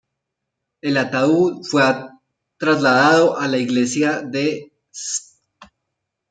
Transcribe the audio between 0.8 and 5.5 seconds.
El ataúd fue trasladado a la iglesia de St.